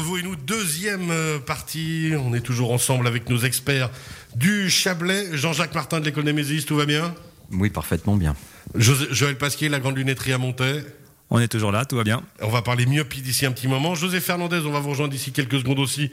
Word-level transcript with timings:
entre 0.00 0.08
vous 0.08 0.16
et 0.16 0.22
nous. 0.22 0.36
Deuxième 0.36 1.10
euh, 1.10 1.38
partie. 1.38 2.12
On 2.16 2.34
est 2.34 2.40
toujours 2.40 2.72
ensemble 2.72 3.06
avec 3.06 3.28
nos 3.28 3.38
experts 3.38 3.90
du 4.34 4.70
Chablais. 4.70 5.36
Jean-Jacques 5.36 5.74
Martin 5.74 6.00
de 6.00 6.06
l'école 6.06 6.24
des 6.24 6.32
Mésis, 6.32 6.64
tout 6.64 6.76
va 6.76 6.86
bien? 6.86 7.14
Oui, 7.52 7.68
parfaitement 7.68 8.16
bien. 8.16 8.34
Joël 8.74 9.36
Pasquier, 9.36 9.68
la 9.68 9.78
grande 9.78 9.98
lunetterie 9.98 10.32
à 10.32 10.38
Montaix. 10.38 10.84
On 11.28 11.38
est 11.38 11.48
toujours 11.48 11.70
là, 11.70 11.84
tout 11.84 11.96
va 11.96 12.04
bien. 12.04 12.22
On 12.40 12.48
va 12.48 12.62
parler 12.62 12.86
myopie 12.86 13.20
d'ici 13.20 13.44
un 13.44 13.52
petit 13.52 13.68
moment. 13.68 13.94
José 13.94 14.20
Fernandez, 14.20 14.60
on 14.64 14.70
va 14.70 14.80
vous 14.80 14.90
rejoindre 14.90 15.12
d'ici 15.12 15.32
quelques 15.32 15.58
secondes 15.58 15.78
aussi 15.78 16.10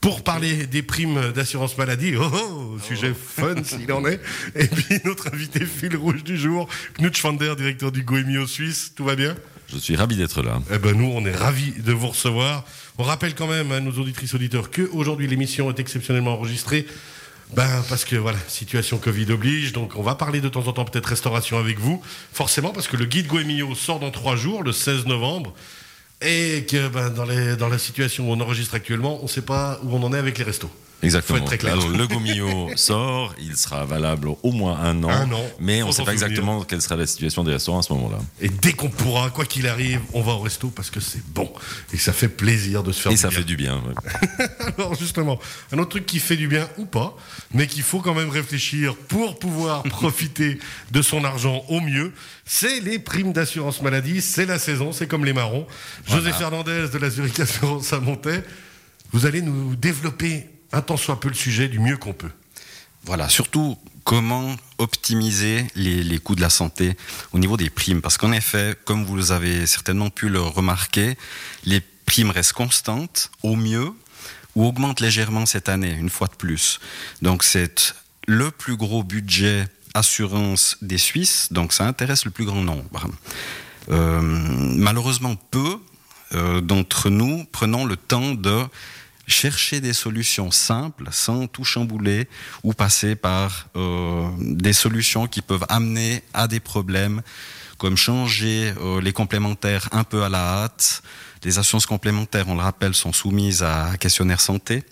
pour 0.00 0.24
parler 0.24 0.66
des 0.66 0.82
primes 0.82 1.32
d'assurance 1.32 1.78
maladie. 1.78 2.14
Oh, 2.16 2.24
oh 2.32 2.78
sujet 2.80 3.14
fun 3.14 3.62
s'il 3.62 3.92
en 3.92 4.04
est. 4.06 4.20
Et 4.56 4.66
puis 4.66 4.98
notre 5.04 5.32
invité 5.32 5.64
fil 5.64 5.96
rouge 5.96 6.24
du 6.24 6.36
jour, 6.36 6.68
Knut 6.98 7.16
Schwander, 7.16 7.54
directeur 7.56 7.92
du 7.92 8.02
Goemio 8.02 8.46
Suisse. 8.46 8.92
Tout 8.96 9.04
va 9.04 9.14
bien? 9.14 9.36
Je 9.70 9.76
suis 9.76 9.96
ravi 9.96 10.16
d'être 10.16 10.42
là. 10.42 10.60
Eh 10.72 10.78
ben 10.78 10.96
nous, 10.96 11.10
on 11.14 11.24
est 11.26 11.34
ravis 11.34 11.72
de 11.72 11.92
vous 11.92 12.08
recevoir. 12.08 12.64
On 12.96 13.02
rappelle 13.02 13.34
quand 13.34 13.46
même 13.46 13.70
à 13.70 13.80
nos 13.80 13.92
auditrices 13.92 14.34
auditeurs 14.34 14.70
que 14.70 14.82
aujourd'hui 14.92 15.26
l'émission 15.26 15.70
est 15.70 15.78
exceptionnellement 15.78 16.32
enregistrée. 16.32 16.86
Ben 17.54 17.82
parce 17.88 18.04
que 18.04 18.16
voilà, 18.16 18.38
situation 18.48 18.98
Covid 18.98 19.32
oblige, 19.32 19.72
donc 19.72 19.96
on 19.96 20.02
va 20.02 20.14
parler 20.14 20.40
de 20.40 20.48
temps 20.48 20.66
en 20.66 20.72
temps 20.72 20.84
peut-être 20.84 21.06
restauration 21.06 21.58
avec 21.58 21.78
vous, 21.78 22.02
forcément 22.32 22.70
parce 22.70 22.88
que 22.88 22.96
le 22.96 23.06
guide 23.06 23.26
Goemio 23.26 23.74
sort 23.74 24.00
dans 24.00 24.10
trois 24.10 24.36
jours, 24.36 24.62
le 24.62 24.72
16 24.72 25.06
novembre. 25.06 25.54
Et 26.20 26.66
que 26.68 26.88
ben, 26.88 27.10
dans, 27.10 27.24
les, 27.24 27.56
dans 27.56 27.68
la 27.68 27.78
situation 27.78 28.28
où 28.28 28.32
on 28.32 28.40
enregistre 28.40 28.74
actuellement, 28.74 29.18
on 29.20 29.24
ne 29.24 29.28
sait 29.28 29.42
pas 29.42 29.78
où 29.84 29.94
on 29.94 30.02
en 30.02 30.12
est 30.12 30.18
avec 30.18 30.36
les 30.38 30.44
restos. 30.44 30.70
Exactement. 31.00 31.44
Très 31.44 31.58
clair. 31.58 31.74
Alors, 31.74 31.88
le 31.90 32.08
Gomio 32.08 32.70
sort, 32.74 33.32
il 33.40 33.56
sera 33.56 33.84
valable 33.84 34.30
au 34.42 34.50
moins 34.50 34.80
un 34.80 35.00
an. 35.04 35.10
Un 35.10 35.30
an. 35.30 35.44
Mais 35.60 35.80
on 35.84 35.88
ne 35.88 35.92
sait 35.92 36.02
pas 36.02 36.12
exactement 36.12 36.64
quelle 36.64 36.82
sera 36.82 36.96
la 36.96 37.06
situation 37.06 37.44
des 37.44 37.52
restaurants 37.52 37.78
à 37.78 37.82
ce 37.82 37.92
moment-là. 37.92 38.18
Et 38.40 38.48
dès 38.48 38.72
qu'on 38.72 38.88
pourra, 38.90 39.30
quoi 39.30 39.44
qu'il 39.44 39.68
arrive, 39.68 40.00
on 40.12 40.22
va 40.22 40.32
au 40.32 40.40
resto 40.40 40.70
parce 40.70 40.90
que 40.90 40.98
c'est 40.98 41.24
bon. 41.24 41.52
Et 41.92 41.98
ça 41.98 42.12
fait 42.12 42.26
plaisir 42.26 42.82
de 42.82 42.90
se 42.90 43.00
faire 43.00 43.12
Et 43.12 43.14
du 43.14 43.20
ça 43.20 43.28
bien. 43.28 43.38
fait 43.38 43.44
du 43.44 43.56
bien. 43.56 43.76
ouais. 43.76 44.46
Alors 44.76 44.96
justement, 44.96 45.38
un 45.70 45.78
autre 45.78 45.90
truc 45.90 46.04
qui 46.04 46.18
fait 46.18 46.36
du 46.36 46.48
bien 46.48 46.68
ou 46.78 46.84
pas, 46.84 47.16
mais 47.54 47.68
qu'il 47.68 47.84
faut 47.84 48.00
quand 48.00 48.14
même 48.14 48.30
réfléchir 48.30 48.96
pour 48.96 49.38
pouvoir 49.38 49.82
profiter 49.84 50.58
de 50.90 51.00
son 51.00 51.22
argent 51.22 51.64
au 51.68 51.80
mieux, 51.80 52.12
c'est 52.44 52.80
les 52.80 52.98
primes 52.98 53.32
d'assurance 53.32 53.82
maladie. 53.82 54.20
C'est 54.20 54.46
la 54.46 54.58
saison, 54.58 54.90
c'est 54.90 55.06
comme 55.06 55.24
les 55.24 55.32
marrons. 55.34 55.64
José 56.08 56.32
Fernandez 56.32 56.88
de 56.90 56.98
la 56.98 57.10
Zurich 57.10 57.38
Assurance 57.38 57.92
à 57.92 58.00
Montaix, 58.00 58.42
vous 59.12 59.26
allez 59.26 59.42
nous 59.42 59.76
développer 59.76 60.46
un 60.72 60.80
tant 60.80 60.96
soit 60.96 61.20
peu 61.20 61.28
le 61.28 61.34
sujet 61.34 61.68
du 61.68 61.78
mieux 61.78 61.98
qu'on 61.98 62.14
peut. 62.14 62.30
Voilà, 63.04 63.28
surtout 63.28 63.76
comment 64.04 64.56
optimiser 64.78 65.66
les, 65.74 66.02
les 66.02 66.18
coûts 66.18 66.34
de 66.34 66.40
la 66.40 66.48
santé 66.48 66.96
au 67.32 67.38
niveau 67.38 67.58
des 67.58 67.68
primes. 67.68 68.00
Parce 68.00 68.16
qu'en 68.16 68.32
effet, 68.32 68.74
comme 68.86 69.04
vous 69.04 69.32
avez 69.32 69.66
certainement 69.66 70.08
pu 70.08 70.30
le 70.30 70.40
remarquer, 70.40 71.18
les 71.64 71.82
primes 72.06 72.30
restent 72.30 72.54
constantes 72.54 73.30
au 73.42 73.54
mieux 73.54 73.92
ou 74.54 74.66
augmentent 74.66 75.00
légèrement 75.00 75.44
cette 75.44 75.68
année, 75.68 75.92
une 75.92 76.10
fois 76.10 76.28
de 76.28 76.34
plus. 76.34 76.80
Donc 77.20 77.44
c'est 77.44 77.94
le 78.26 78.50
plus 78.50 78.76
gros 78.76 79.02
budget 79.02 79.66
assurance 79.92 80.78
des 80.80 80.98
Suisses, 80.98 81.48
donc 81.52 81.72
ça 81.74 81.86
intéresse 81.86 82.24
le 82.24 82.30
plus 82.30 82.46
grand 82.46 82.62
nombre. 82.62 83.08
Euh, 83.90 84.20
malheureusement, 84.22 85.36
peu 85.50 85.78
euh, 86.34 86.60
d'entre 86.60 87.10
nous 87.10 87.44
prenons 87.52 87.84
le 87.84 87.96
temps 87.96 88.34
de 88.34 88.64
chercher 89.26 89.80
des 89.80 89.92
solutions 89.92 90.50
simples 90.50 91.08
sans 91.10 91.46
tout 91.46 91.64
chambouler 91.64 92.28
ou 92.62 92.72
passer 92.72 93.14
par 93.14 93.68
euh, 93.76 94.28
des 94.40 94.72
solutions 94.72 95.26
qui 95.26 95.42
peuvent 95.42 95.66
amener 95.68 96.22
à 96.32 96.48
des 96.48 96.60
problèmes 96.60 97.22
comme 97.76 97.96
changer 97.96 98.72
euh, 98.80 99.00
les 99.00 99.12
complémentaires 99.12 99.88
un 99.92 100.04
peu 100.04 100.24
à 100.24 100.28
la 100.28 100.62
hâte. 100.64 101.02
Les 101.44 101.58
assurances 101.58 101.86
complémentaires, 101.86 102.48
on 102.48 102.54
le 102.54 102.62
rappelle, 102.62 102.94
sont 102.94 103.12
soumises 103.12 103.62
à 103.62 103.96
questionnaire 103.98 104.40
santé. 104.40 104.82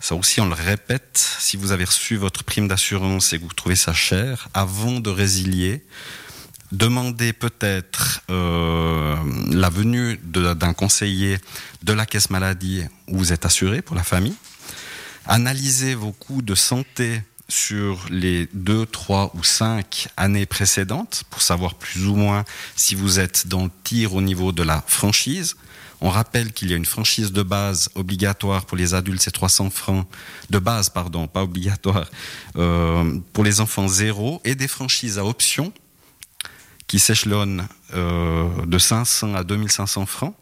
Ça 0.00 0.16
aussi, 0.16 0.40
on 0.40 0.46
le 0.46 0.54
répète, 0.54 1.16
si 1.38 1.56
vous 1.56 1.70
avez 1.72 1.84
reçu 1.84 2.16
votre 2.16 2.42
prime 2.42 2.68
d'assurance 2.68 3.32
et 3.32 3.38
que 3.38 3.44
vous 3.44 3.52
trouvez 3.54 3.76
ça 3.76 3.94
cher, 3.94 4.48
avant 4.52 5.00
de 5.00 5.08
résilier, 5.08 5.82
demandez 6.74 7.32
peut-être 7.32 8.20
euh, 8.30 9.16
la 9.50 9.70
venue 9.70 10.18
d'un 10.24 10.72
conseiller 10.72 11.38
de 11.82 11.92
la 11.92 12.06
caisse 12.06 12.30
maladie 12.30 12.82
où 13.08 13.18
vous 13.18 13.32
êtes 13.32 13.46
assuré 13.46 13.82
pour 13.82 13.96
la 13.96 14.02
famille. 14.02 14.34
Analysez 15.26 15.94
vos 15.94 16.12
coûts 16.12 16.42
de 16.42 16.54
santé 16.54 17.22
sur 17.48 18.06
les 18.10 18.48
deux, 18.52 18.86
trois 18.86 19.30
ou 19.34 19.44
cinq 19.44 20.08
années 20.16 20.46
précédentes 20.46 21.24
pour 21.30 21.42
savoir 21.42 21.74
plus 21.74 22.06
ou 22.06 22.16
moins 22.16 22.44
si 22.74 22.94
vous 22.94 23.20
êtes 23.20 23.46
dans 23.46 23.64
le 23.64 23.70
tir 23.84 24.14
au 24.14 24.22
niveau 24.22 24.52
de 24.52 24.62
la 24.62 24.82
franchise. 24.86 25.56
On 26.00 26.10
rappelle 26.10 26.52
qu'il 26.52 26.70
y 26.70 26.74
a 26.74 26.76
une 26.76 26.84
franchise 26.84 27.32
de 27.32 27.42
base 27.42 27.88
obligatoire 27.94 28.66
pour 28.66 28.76
les 28.76 28.94
adultes, 28.94 29.22
c'est 29.22 29.30
300 29.30 29.70
francs 29.70 30.06
de 30.50 30.58
base, 30.58 30.90
pardon, 30.90 31.28
pas 31.28 31.42
obligatoire, 31.42 32.10
euh, 32.56 33.18
pour 33.32 33.44
les 33.44 33.60
enfants 33.60 33.88
zéro 33.88 34.40
et 34.44 34.54
des 34.54 34.68
franchises 34.68 35.18
à 35.18 35.24
option 35.24 35.72
qui 36.94 37.00
s'échelonnent 37.00 37.66
euh, 37.94 38.48
de 38.66 38.78
500 38.78 39.34
à 39.34 39.42
2500 39.42 40.06
francs. 40.06 40.32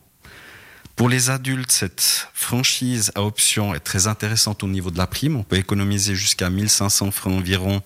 Pour 0.96 1.08
les 1.08 1.30
adultes, 1.30 1.72
cette 1.72 2.28
franchise 2.34 3.10
à 3.14 3.22
option 3.22 3.74
est 3.74 3.80
très 3.80 4.06
intéressante 4.06 4.62
au 4.62 4.68
niveau 4.68 4.90
de 4.90 4.98
la 4.98 5.06
prime. 5.06 5.36
On 5.36 5.44
peut 5.44 5.56
économiser 5.56 6.14
jusqu'à 6.14 6.50
1500 6.50 7.10
francs 7.10 7.32
environ 7.32 7.80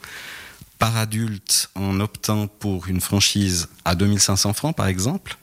par 0.81 0.97
adulte 0.97 1.71
en 1.77 2.00
optant 2.00 2.49
pour 2.49 2.88
une 2.88 3.00
franchise 3.00 3.69
à 3.84 3.94
2500 3.94 4.53
francs, 4.53 4.75
par 4.75 4.88
exemple. 4.88 5.37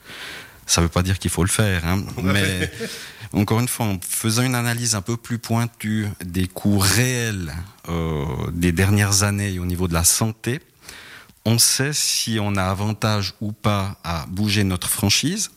Ça 0.68 0.82
ne 0.82 0.88
veut 0.88 0.92
pas 0.92 1.02
dire 1.02 1.18
qu'il 1.18 1.32
faut 1.32 1.46
le 1.46 1.50
faire, 1.50 1.88
hein, 1.88 2.04
mais 2.22 2.70
encore 3.32 3.62
une 3.62 3.70
fois, 3.70 3.86
en 3.86 4.00
faisant 4.02 4.44
une 4.44 4.56
analyse 4.56 4.96
un 4.96 5.02
peu 5.02 5.16
plus 5.16 5.40
pointue 5.40 6.08
des 6.26 6.50
coûts 6.50 6.78
réels 6.78 7.54
euh, 7.88 8.26
des 8.52 8.74
dernières 8.74 9.24
années 9.24 9.60
au 9.60 9.66
niveau 9.66 9.88
de 9.88 9.94
la 9.94 10.04
santé, 10.04 10.60
on 11.46 11.60
sait 11.60 11.92
si 11.94 12.38
on 12.40 12.56
a 12.56 12.64
avantage 12.64 13.34
ou 13.42 13.52
pas 13.52 13.98
à 14.04 14.26
bouger 14.28 14.64
notre 14.64 14.90
franchise. 14.90 15.52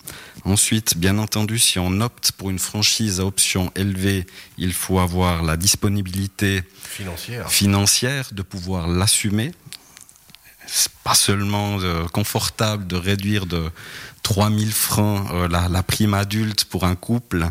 Ensuite, 0.44 0.97
bien 0.97 1.19
entendu, 1.19 1.58
si 1.58 1.78
on 1.78 2.00
opte 2.00 2.32
pour 2.32 2.50
une 2.50 2.58
franchise 2.58 3.20
à 3.20 3.24
option 3.24 3.70
élevée, 3.76 4.26
il 4.58 4.72
faut 4.72 4.98
avoir 4.98 5.42
la 5.42 5.56
disponibilité 5.56 6.62
Financière. 6.82 7.50
financière 7.50 8.28
de 8.32 8.42
pouvoir 8.42 8.88
l'assumer. 8.88 9.52
C'est 10.69 10.91
pas 11.04 11.14
seulement 11.14 11.78
euh, 11.80 12.06
confortable 12.08 12.88
de 12.88 12.97
réduire 12.97 13.47
de 13.47 13.70
3000 14.24 14.72
francs 14.72 15.28
euh, 15.32 15.47
la, 15.47 15.68
la 15.68 15.84
prime 15.84 16.14
adulte 16.14 16.64
pour 16.64 16.82
un 16.84 16.97
couple, 16.97 17.48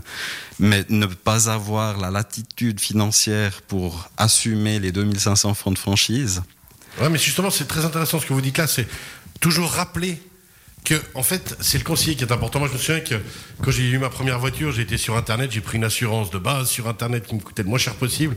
mais 0.59 0.84
ne 0.90 1.06
pas 1.06 1.50
avoir 1.50 1.97
la 1.97 2.12
latitude 2.12 2.81
financière 2.81 3.62
pour 3.62 4.09
assumer 4.17 4.79
les 4.79 4.91
2500 4.91 5.53
francs 5.53 5.75
de 5.75 5.79
franchise. 5.79 6.41
Ouais, 7.01 7.09
mais 7.09 7.17
justement, 7.17 7.50
c'est 7.50 7.67
très 7.67 7.85
intéressant 7.85 8.19
ce 8.19 8.25
que 8.25 8.33
vous 8.33 8.41
dites 8.41 8.57
là. 8.57 8.67
C'est 8.67 8.88
toujours 9.39 9.69
rappeler 9.69 10.22
que, 10.85 10.94
en 11.16 11.23
fait, 11.23 11.57
c'est 11.59 11.78
le 11.78 11.84
conseiller 11.84 12.16
qui 12.16 12.23
est 12.23 12.31
important. 12.31 12.59
Moi, 12.59 12.69
je 12.69 12.73
me 12.73 12.78
souviens 12.78 13.01
que 13.01 13.16
quand 13.62 13.72
j'ai 13.72 13.90
eu 13.90 13.97
ma 13.97 14.09
première 14.09 14.40
voiture, 14.40 14.72
j'ai 14.72 14.84
été 14.84 14.97
sur 14.97 15.18
Internet, 15.18 15.51
j'ai 15.51 15.59
pris 15.59 15.78
une 15.78 15.84
assurance 15.84 16.29
de 16.29 16.38
base 16.38 16.69
sur 16.69 16.88
Internet 16.88 17.25
qui 17.28 17.35
me 17.35 17.41
coûtait 17.41 17.63
le 17.63 17.69
moins 17.69 17.78
cher 17.79 17.96
possible. 17.96 18.35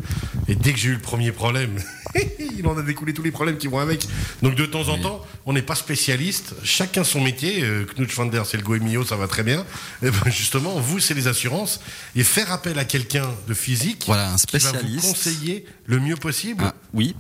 Et 0.49 0.57
dès 0.57 0.73
que 0.73 0.79
j'ai 0.79 0.89
eu 0.89 0.95
le 0.95 1.01
premier 1.01 1.31
problème, 1.31 1.79
il 2.59 2.67
en 2.67 2.77
a 2.77 2.83
découlé 2.83 3.15
tous 3.15 3.23
les 3.23 3.31
problèmes 3.31 3.59
qui 3.59 3.69
vont 3.69 3.79
avec. 3.79 4.05
Donc, 4.43 4.57
de 4.57 4.67
temps 4.67 4.89
en 4.89 4.99
temps, 4.99 5.25
on 5.47 5.53
n'est 5.53 5.63
pas 5.63 5.75
spécialiste. 5.75 6.55
Chacun 6.65 7.05
son 7.05 7.21
métier. 7.21 7.63
Euh, 7.63 7.85
Knut 7.97 8.11
Schwander, 8.11 8.43
c'est 8.45 8.57
le 8.57 8.63
Goemio, 8.65 9.05
ça 9.05 9.17
va 9.17 9.29
très 9.29 9.43
bien. 9.43 9.65
Et 10.03 10.11
ben, 10.11 10.31
justement, 10.31 10.81
vous, 10.81 10.99
c'est 10.99 11.15
les 11.15 11.29
assurances. 11.29 11.81
Et 12.17 12.25
faire 12.25 12.51
appel 12.51 12.79
à 12.79 12.85
quelqu'un 12.85 13.29
de 13.47 13.55
physique 13.55 14.05
Voilà, 14.07 14.33
un 14.33 14.37
qui 14.37 14.59
va 14.59 14.59
vous 14.59 14.69
spécialiste. 14.79 15.07
conseiller 15.07 15.65
le 15.87 16.01
mieux 16.01 16.17
possible. 16.17 16.65
Ah, 16.67 16.75
oui, 16.95 17.15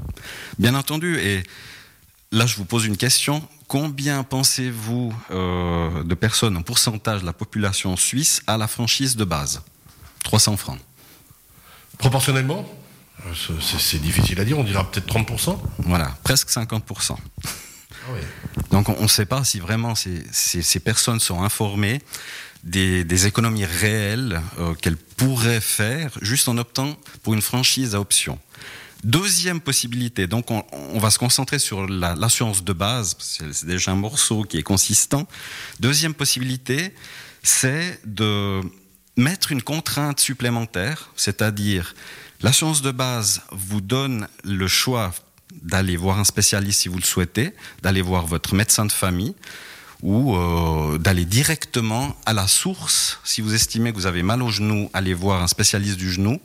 bien 0.58 0.74
entendu. 0.74 1.18
Et 1.18 1.42
là, 2.32 2.46
je 2.46 2.56
vous 2.56 2.64
pose 2.64 2.86
une 2.86 2.96
question. 2.96 3.46
Combien 3.68 4.24
pensez-vous 4.24 5.12
euh, 5.30 6.02
de 6.02 6.14
personnes 6.14 6.56
en 6.56 6.62
pourcentage 6.62 7.20
de 7.20 7.26
la 7.26 7.34
population 7.34 7.96
suisse 7.96 8.40
à 8.46 8.56
la 8.56 8.66
franchise 8.66 9.14
de 9.14 9.24
base? 9.24 9.60
300 10.24 10.56
francs. 10.56 10.78
Proportionnellement? 11.98 12.66
Euh, 13.26 13.32
c'est- 13.60 13.98
difficile 13.98 14.40
à 14.40 14.44
dire, 14.44 14.58
on 14.58 14.64
dira 14.64 14.90
peut-être 14.90 15.06
30%. 15.06 15.60
Voilà, 15.80 16.16
presque 16.24 16.48
50%. 16.50 17.18
Ah. 17.44 18.10
Donc 18.70 18.88
on 18.88 19.02
ne 19.02 19.08
sait 19.08 19.26
pas 19.26 19.44
si 19.44 19.60
vraiment 19.60 19.94
ces, 19.94 20.24
ces- 20.32 20.62
ces 20.62 20.80
personnes 20.80 21.20
sont 21.20 21.42
informées 21.42 22.00
des, 22.64 23.04
des 23.04 23.26
économies 23.26 23.66
réelles 23.66 24.40
euh, 24.58 24.72
qu'elles 24.74 24.96
pourraient 24.96 25.60
faire 25.60 26.10
juste 26.22 26.48
en 26.48 26.56
optant 26.56 26.96
pour 27.22 27.34
une 27.34 27.42
franchise 27.42 27.94
à 27.94 28.00
option. 28.00 28.38
Deuxième 29.04 29.60
possibilité, 29.60 30.26
donc 30.26 30.50
on, 30.50 30.98
va 30.98 31.10
se 31.10 31.18
concentrer 31.18 31.58
sur 31.60 31.86
la- 31.86 32.16
l'assurance 32.16 32.64
de 32.64 32.72
base, 32.72 33.16
c'est 33.20 33.66
déjà 33.66 33.92
un 33.92 33.96
morceau 33.96 34.42
qui 34.42 34.58
est 34.58 34.62
consistant. 34.62 35.28
Deuxième 35.78 36.14
possibilité, 36.14 36.94
c'est 37.42 38.00
de 38.04 38.60
mettre 39.16 39.52
une 39.52 39.62
contrainte 39.62 40.18
supplémentaire, 40.18 41.10
c'est-à-dire 41.14 41.94
l'assurance 42.42 42.82
de 42.82 42.90
base 42.90 43.42
vous 43.52 43.80
donne 43.80 44.26
le 44.42 44.66
choix 44.66 45.14
d'aller 45.62 45.96
voir 45.96 46.18
un 46.18 46.24
spécialiste 46.24 46.80
si 46.80 46.88
vous 46.88 46.98
le 46.98 47.04
souhaitez, 47.04 47.54
d'aller 47.82 48.02
voir 48.02 48.26
votre 48.26 48.54
médecin 48.54 48.84
de 48.84 48.92
famille, 48.92 49.34
ou 50.02 50.36
euh, 50.36 50.98
d'aller 50.98 51.24
directement 51.24 52.16
à 52.26 52.32
la 52.32 52.46
source. 52.46 53.20
Si 53.24 53.40
vous 53.40 53.54
estimez 53.54 53.90
que 53.90 53.96
vous 53.96 54.06
avez 54.06 54.22
mal 54.22 54.42
au 54.42 54.50
genou, 54.50 54.90
allez 54.92 55.14
voir 55.14 55.42
un 55.42 55.48
spécialiste 55.48 55.96
du 55.96 56.12
genou. 56.12 56.40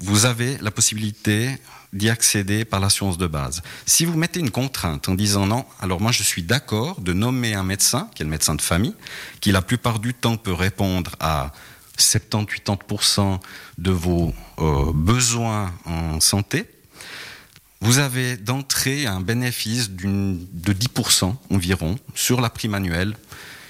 Vous 0.00 0.26
avez 0.26 0.58
la 0.58 0.70
possibilité 0.70 1.56
d'y 1.94 2.10
accéder 2.10 2.64
par 2.64 2.80
l'assurance 2.80 3.16
de 3.16 3.26
base. 3.26 3.62
Si 3.86 4.04
vous 4.04 4.18
mettez 4.18 4.40
une 4.40 4.50
contrainte 4.50 5.08
en 5.08 5.14
disant 5.14 5.46
non, 5.46 5.64
alors 5.80 6.00
moi 6.00 6.12
je 6.12 6.22
suis 6.22 6.42
d'accord 6.42 7.00
de 7.00 7.12
nommer 7.12 7.54
un 7.54 7.62
médecin, 7.62 8.10
qui 8.14 8.22
est 8.22 8.26
le 8.26 8.30
médecin 8.30 8.54
de 8.54 8.60
famille, 8.60 8.94
qui 9.40 9.52
la 9.52 9.62
plupart 9.62 10.00
du 10.00 10.12
temps 10.12 10.36
peut 10.36 10.52
répondre 10.52 11.12
à 11.20 11.52
70-80% 11.98 13.38
de 13.78 13.90
vos 13.90 14.34
euh, 14.58 14.92
besoins 14.92 15.72
en 15.86 16.20
santé, 16.20 16.68
vous 17.80 17.98
avez 17.98 18.36
d'entrée 18.36 19.06
un 19.06 19.20
bénéfice 19.20 19.90
de 19.90 20.72
10% 20.72 21.34
environ 21.50 21.96
sur 22.14 22.40
la 22.40 22.48
prime 22.48 22.74
annuelle 22.74 23.14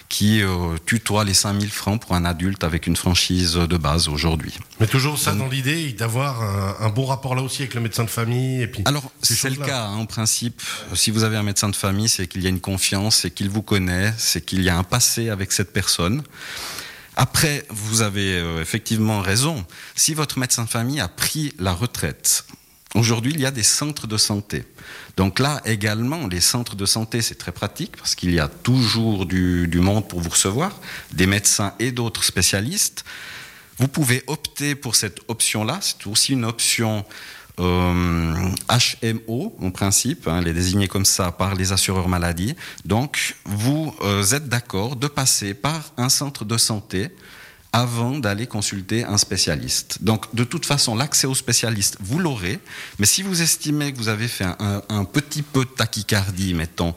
qui 0.08 0.42
euh, 0.42 0.76
tutoie 0.86 1.24
les 1.24 1.34
5000 1.34 1.70
francs 1.70 2.00
pour 2.00 2.14
un 2.14 2.24
adulte 2.24 2.62
avec 2.64 2.86
une 2.86 2.96
franchise 2.96 3.54
de 3.54 3.76
base 3.76 4.08
aujourd'hui. 4.08 4.54
Mais 4.80 4.86
toujours 4.86 5.18
ça 5.18 5.32
dans 5.32 5.48
l'idée 5.48 5.92
d'avoir 5.92 6.42
un, 6.80 6.88
bon 6.90 7.06
rapport 7.06 7.34
là 7.34 7.42
aussi 7.42 7.62
avec 7.62 7.74
le 7.74 7.80
médecin 7.80 8.04
de 8.04 8.10
famille. 8.10 8.62
Et 8.62 8.66
puis 8.66 8.82
Alors, 8.84 9.10
c'est 9.22 9.50
le 9.50 9.56
cas, 9.56 9.86
hein, 9.86 9.96
en 9.96 10.06
principe. 10.06 10.62
Si 10.94 11.10
vous 11.10 11.24
avez 11.24 11.36
un 11.36 11.42
médecin 11.42 11.68
de 11.68 11.76
famille, 11.76 12.08
c'est 12.08 12.26
qu'il 12.26 12.42
y 12.42 12.46
a 12.46 12.50
une 12.50 12.60
confiance, 12.60 13.16
c'est 13.16 13.30
qu'il 13.30 13.50
vous 13.50 13.62
connaît, 13.62 14.12
c'est 14.18 14.44
qu'il 14.44 14.62
y 14.62 14.68
a 14.68 14.76
un 14.76 14.84
passé 14.84 15.30
avec 15.30 15.52
cette 15.52 15.72
personne. 15.72 16.22
Après, 17.16 17.64
vous 17.70 18.02
avez 18.02 18.38
euh, 18.38 18.60
effectivement 18.60 19.20
raison. 19.20 19.64
Si 19.94 20.14
votre 20.14 20.38
médecin 20.38 20.64
de 20.64 20.68
famille 20.68 21.00
a 21.00 21.08
pris 21.08 21.54
la 21.58 21.72
retraite, 21.72 22.44
aujourd'hui, 22.94 23.32
il 23.34 23.40
y 23.40 23.46
a 23.46 23.50
des 23.50 23.62
centres 23.62 24.06
de 24.06 24.16
santé. 24.16 24.64
Donc 25.16 25.38
là, 25.38 25.60
également, 25.64 26.26
les 26.26 26.40
centres 26.40 26.76
de 26.76 26.86
santé, 26.86 27.22
c'est 27.22 27.36
très 27.36 27.52
pratique 27.52 27.96
parce 27.96 28.14
qu'il 28.14 28.32
y 28.32 28.40
a 28.40 28.48
toujours 28.48 29.26
du, 29.26 29.68
du 29.68 29.80
monde 29.80 30.08
pour 30.08 30.20
vous 30.20 30.30
recevoir, 30.30 30.72
des 31.12 31.26
médecins 31.26 31.74
et 31.78 31.92
d'autres 31.92 32.24
spécialistes. 32.24 33.04
Vous 33.78 33.88
pouvez 33.88 34.22
opter 34.26 34.74
pour 34.74 34.94
cette 34.94 35.20
option-là. 35.28 35.78
C'est 35.82 36.06
aussi 36.06 36.32
une 36.32 36.44
option 36.44 37.04
euh, 37.60 38.50
HMO, 39.02 39.56
en 39.60 39.70
principe, 39.70 40.26
hein, 40.26 40.40
les 40.40 40.52
désigner 40.52 40.88
comme 40.88 41.04
ça 41.04 41.30
par 41.32 41.54
les 41.54 41.72
assureurs 41.72 42.08
maladie. 42.08 42.54
Donc, 42.84 43.36
vous 43.44 43.94
euh, 44.02 44.24
êtes 44.24 44.48
d'accord 44.48 44.96
de 44.96 45.06
passer 45.06 45.54
par 45.54 45.92
un 45.96 46.08
centre 46.08 46.44
de 46.44 46.56
santé 46.56 47.10
avant 47.74 48.20
d'aller 48.20 48.46
consulter 48.46 49.02
un 49.04 49.18
spécialiste. 49.18 49.98
Donc, 50.00 50.32
de 50.32 50.44
toute 50.44 50.64
façon, 50.64 50.94
l'accès 50.94 51.26
au 51.26 51.34
spécialiste, 51.34 51.96
vous 51.98 52.20
l'aurez, 52.20 52.60
mais 53.00 53.04
si 53.04 53.24
vous 53.24 53.42
estimez 53.42 53.92
que 53.92 53.98
vous 53.98 54.06
avez 54.06 54.28
fait 54.28 54.44
un, 54.44 55.04
petit 55.04 55.42
peu 55.42 55.64
de 55.64 55.70
tachycardie, 55.70 56.54
mettons, 56.54 56.94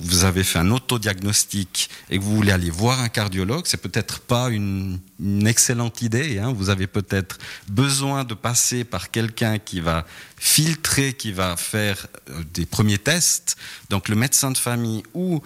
vous 0.00 0.24
avez 0.24 0.42
fait 0.42 0.58
un 0.58 0.72
autodiagnostic 0.72 1.88
et 2.10 2.18
que 2.18 2.24
vous 2.24 2.34
voulez 2.34 2.50
aller 2.50 2.70
voir 2.70 3.00
un 3.02 3.08
cardiologue, 3.08 3.66
c'est 3.66 3.80
peut-être 3.80 4.18
pas 4.18 4.48
une, 4.48 4.98
excellente 5.46 6.02
idée. 6.02 6.40
Hein. 6.40 6.52
Vous 6.52 6.70
avez 6.70 6.88
peut-être 6.88 7.38
besoin 7.68 8.24
de 8.24 8.34
passer 8.34 8.82
par 8.82 9.12
quelqu'un 9.12 9.60
qui 9.60 9.78
va 9.78 10.06
filtrer, 10.36 11.12
qui 11.12 11.30
va 11.30 11.56
faire 11.56 12.08
euh, 12.30 12.42
des 12.52 12.66
premiers 12.66 12.98
tests. 12.98 13.56
Donc, 13.90 14.08
le 14.08 14.16
médecin 14.16 14.50
de 14.50 14.58
famille 14.58 15.04
ou 15.14 15.40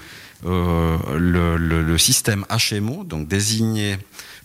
euh, 0.47 0.97
le, 1.19 1.59
le, 1.59 1.99
système 1.99 2.47
HMO, 2.49 3.05
donc 3.05 3.29
désigné 3.29 3.99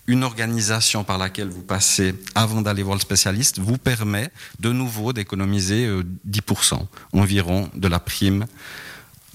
une 0.08 0.24
organisation 0.24 1.04
par 1.04 1.18
laquelle 1.18 1.50
vous 1.50 1.64
passez 1.64 2.14
avant 2.36 2.62
d'aller 2.62 2.84
voir 2.84 2.96
le 2.96 3.02
spécialiste 3.02 3.60
vous 3.60 3.78
permet 3.78 4.30
de 4.60 4.72
nouveau 4.72 5.14
d'économiser 5.14 5.88
10% 6.28 6.74
euh, 6.74 6.78
environ 7.14 7.70
de 7.74 7.88
la 7.88 8.00
prime 8.00 8.46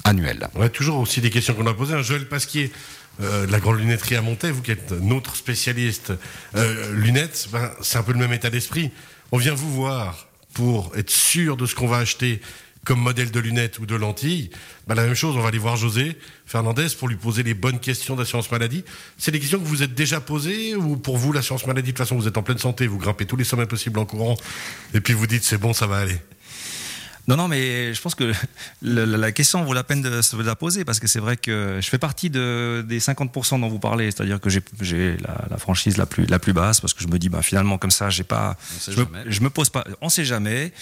annuelle. 0.04 0.48
Ouais, 0.54 0.68
toujours 0.68 0.98
aussi 0.98 1.20
des 1.20 1.30
questions 1.30 1.54
qu'on 1.54 1.66
a 1.66 1.74
posées. 1.74 2.02
Joël 2.02 2.26
Pasquier, 2.28 2.72
euh, 3.20 3.46
la 3.48 3.60
grande 3.60 3.78
lunetterie 3.78 4.16
à 4.16 4.22
Montaix, 4.22 4.50
vous 4.50 4.62
qui 4.62 4.70
êtes 4.70 4.92
notre 4.92 5.36
spécialiste 5.36 6.12
euh, 6.54 6.92
lunettes, 6.94 7.48
ben, 7.52 7.70
c'est 7.82 7.98
un 7.98 8.02
peu 8.02 8.12
le 8.12 8.18
même 8.18 8.32
état 8.32 8.50
d'esprit. 8.50 8.90
On 9.32 9.38
vient 9.38 9.54
vous 9.54 9.72
voir 9.72 10.28
pour 10.54 10.92
être 10.96 11.10
sûr 11.10 11.56
de 11.56 11.66
ce 11.66 11.74
qu'on 11.74 11.86
va 11.86 11.98
acheter 11.98 12.40
comme 12.84 13.00
modèle 13.00 13.30
de 13.30 13.40
lunettes 13.40 13.78
ou 13.78 13.86
de 13.86 13.94
lentilles, 13.94 14.50
bah, 14.86 14.94
la 14.94 15.04
même 15.04 15.14
chose, 15.14 15.36
on 15.36 15.40
va 15.40 15.48
aller 15.48 15.58
voir 15.58 15.76
José 15.76 16.16
Fernandez 16.46 16.88
pour 16.98 17.08
lui 17.08 17.16
poser 17.16 17.42
les 17.42 17.54
bonnes 17.54 17.78
questions 17.78 18.16
d'assurance 18.16 18.50
maladie. 18.50 18.84
C'est 19.18 19.30
des 19.30 19.40
questions 19.40 19.58
que 19.58 19.66
vous 19.66 19.82
êtes 19.82 19.94
déjà 19.94 20.20
posées 20.20 20.74
ou 20.74 20.96
pour 20.96 21.18
vous, 21.18 21.32
l'assurance 21.32 21.66
maladie, 21.66 21.88
de 21.88 21.96
toute 21.96 21.98
façon, 21.98 22.16
vous 22.16 22.28
êtes 22.28 22.38
en 22.38 22.42
pleine 22.42 22.58
santé, 22.58 22.86
vous 22.86 22.98
grimpez 22.98 23.26
tous 23.26 23.36
les 23.36 23.44
sommets 23.44 23.66
possibles 23.66 23.98
en 23.98 24.06
courant 24.06 24.36
et 24.94 25.00
puis 25.00 25.12
vous 25.12 25.26
dites 25.26 25.44
c'est 25.44 25.58
bon, 25.58 25.72
ça 25.72 25.86
va 25.86 25.98
aller 25.98 26.18
non, 27.28 27.36
non, 27.36 27.46
mais 27.46 27.94
je 27.94 28.00
pense 28.00 28.16
que 28.16 28.32
la, 28.82 29.30
question 29.30 29.62
vaut 29.62 29.72
la 29.72 29.84
peine 29.84 30.02
de 30.02 30.20
se 30.20 30.36
la 30.36 30.56
poser 30.56 30.84
parce 30.84 30.98
que 30.98 31.06
c'est 31.06 31.20
vrai 31.20 31.36
que 31.36 31.78
je 31.80 31.88
fais 31.88 31.98
partie 31.98 32.28
de, 32.28 32.84
des 32.88 32.98
50% 32.98 33.60
dont 33.60 33.68
vous 33.68 33.78
parlez, 33.78 34.10
c'est-à-dire 34.10 34.40
que 34.40 34.50
j'ai 34.50 35.16
la, 35.18 35.56
franchise 35.56 35.96
la 35.96 36.06
plus, 36.06 36.26
la 36.26 36.40
plus 36.40 36.52
basse 36.52 36.80
parce 36.80 36.92
que 36.92 37.02
je 37.02 37.08
me 37.08 37.20
dis, 37.20 37.28
bah, 37.28 37.42
finalement, 37.42 37.78
comme 37.78 37.92
ça, 37.92 38.10
j'ai 38.10 38.24
pas. 38.24 38.56
Je 38.88 38.98
me, 38.98 39.06
je 39.26 39.40
me, 39.42 39.50
pose 39.50 39.70
pas. 39.70 39.84
On 40.00 40.08
sait 40.08 40.24
jamais. 40.24 40.72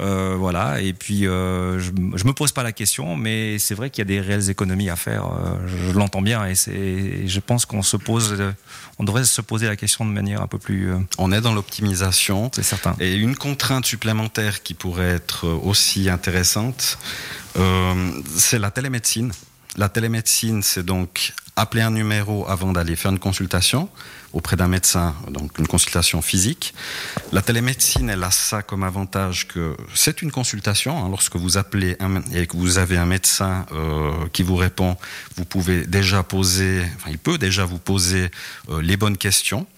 Euh, 0.00 0.34
voilà. 0.36 0.80
Et 0.80 0.92
puis, 0.92 1.26
euh, 1.26 1.78
je, 1.78 1.90
je 2.14 2.24
me 2.24 2.32
pose 2.32 2.52
pas 2.52 2.62
la 2.62 2.72
question, 2.72 3.16
mais 3.16 3.58
c'est 3.58 3.74
vrai 3.74 3.90
qu'il 3.90 4.00
y 4.00 4.06
a 4.06 4.06
des 4.06 4.20
réelles 4.20 4.50
économies 4.50 4.90
à 4.90 4.96
faire. 4.96 5.26
Euh, 5.26 5.56
je, 5.66 5.92
l'entends 5.92 6.22
bien, 6.22 6.44
et 6.46 6.54
je 7.26 7.40
pense 7.40 7.66
qu'on 7.66 7.82
se 7.82 7.96
pose, 7.96 8.42
on 8.98 9.04
devrait 9.04 9.24
se 9.24 9.40
poser 9.40 9.66
la 9.66 9.76
question 9.76 10.04
de 10.04 10.10
manière 10.10 10.42
un 10.42 10.46
peu 10.46 10.58
plus. 10.58 10.92
on 11.18 11.32
est 11.32 11.40
dans 11.40 11.54
l'optimisation, 11.54 12.50
c'est 12.54 12.62
certain. 12.62 12.96
Et 12.98 13.14
une 13.14 13.36
contrainte 13.36 13.86
supplémentaire 13.86 14.62
qui 14.62 14.74
pourrait 14.74 15.10
être 15.10 15.46
aussi 15.48 16.08
intéressante, 16.10 16.98
c'est 18.36 18.58
la 18.58 18.70
télémédecine. 18.70 19.32
La 19.76 19.88
télémédecine, 19.88 20.62
c'est 20.62 20.84
donc 20.84 21.32
appeler 21.56 21.82
un 21.82 21.90
numéro 21.90 22.48
avant 22.48 22.72
d'aller 22.72 22.96
faire 22.96 23.12
une 23.12 23.18
consultation 23.18 23.88
auprès 24.32 24.56
d'un 24.56 24.66
médecin, 24.66 25.14
donc 25.30 25.56
une 25.58 25.68
consultation 25.68 26.20
physique. 26.20 26.74
La 27.30 27.40
télémédecine, 27.40 28.10
elle 28.10 28.24
a 28.24 28.32
ça 28.32 28.62
comme 28.62 28.82
avantage 28.82 29.46
que 29.46 29.76
c'est 29.94 30.22
une 30.22 30.32
consultation. 30.32 31.04
Hein, 31.04 31.08
lorsque 31.08 31.36
vous 31.36 31.56
appelez 31.56 31.96
et 32.32 32.46
que 32.48 32.56
vous 32.56 32.78
avez 32.78 32.96
un 32.96 33.06
médecin 33.06 33.64
euh, 33.70 34.10
qui 34.32 34.42
vous 34.42 34.56
répond, 34.56 34.96
vous 35.36 35.44
pouvez 35.44 35.86
déjà 35.86 36.24
poser, 36.24 36.84
enfin, 36.96 37.10
il 37.10 37.18
peut 37.18 37.38
déjà 37.38 37.64
vous 37.64 37.78
poser 37.78 38.30
euh, 38.70 38.82
les 38.82 38.96
bonnes 38.96 39.16
questions. 39.16 39.68